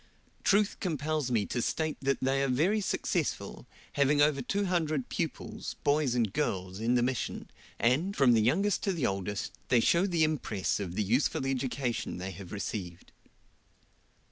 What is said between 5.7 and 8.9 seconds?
boys and girls, in the Mission, and, from the oldest